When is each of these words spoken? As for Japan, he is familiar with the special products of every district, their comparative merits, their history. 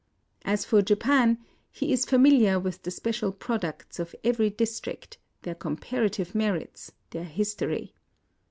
As 0.43 0.65
for 0.65 0.81
Japan, 0.81 1.37
he 1.71 1.93
is 1.93 2.07
familiar 2.07 2.59
with 2.59 2.81
the 2.81 2.89
special 2.89 3.31
products 3.31 3.99
of 3.99 4.15
every 4.23 4.49
district, 4.49 5.19
their 5.43 5.53
comparative 5.53 6.33
merits, 6.33 6.91
their 7.11 7.23
history. 7.23 7.93